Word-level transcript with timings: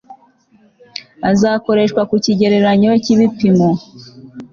azakoreshwa 1.31 2.01
ku 2.09 2.15
kigereranyo 2.23 2.91
cy 3.03 3.09
ibipimo 3.13 3.69